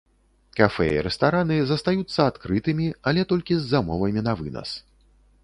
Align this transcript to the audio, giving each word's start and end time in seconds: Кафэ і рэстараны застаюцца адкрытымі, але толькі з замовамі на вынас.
Кафэ 0.59 0.85
і 0.93 1.03
рэстараны 1.07 1.57
застаюцца 1.71 2.19
адкрытымі, 2.31 2.87
але 3.13 3.21
толькі 3.33 3.53
з 3.59 3.63
замовамі 3.75 4.21
на 4.31 4.37
вынас. 4.43 4.69